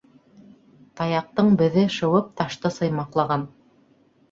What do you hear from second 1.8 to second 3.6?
шыуып ташты сыймаҡлаған.